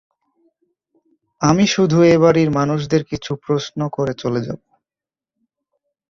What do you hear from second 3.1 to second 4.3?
কিছু প্রশ্ন করে